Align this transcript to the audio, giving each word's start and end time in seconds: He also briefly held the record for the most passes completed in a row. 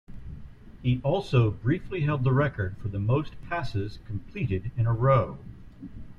He 0.81 0.99
also 1.03 1.51
briefly 1.51 2.01
held 2.01 2.23
the 2.23 2.33
record 2.33 2.75
for 2.79 2.87
the 2.87 2.97
most 2.97 3.39
passes 3.43 3.99
completed 4.07 4.71
in 4.75 4.87
a 4.87 4.93
row. 4.93 5.37